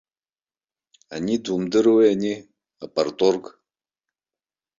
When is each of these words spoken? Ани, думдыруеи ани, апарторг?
Ани, 1.15 1.35
думдыруеи 1.43 2.09
ани, 2.15 2.33
апарторг? 2.85 3.43